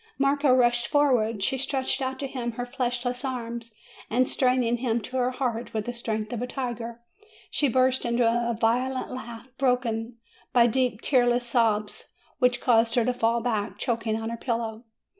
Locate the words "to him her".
2.17-2.65